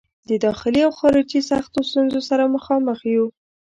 د 0.29 0.31
داخلي 0.45 0.81
او 0.87 0.91
خارجي 0.99 1.39
سختو 1.49 1.79
ستونزو 1.89 2.19
سره 2.29 2.51
مخامخ 2.55 2.99
وو. 3.11 3.27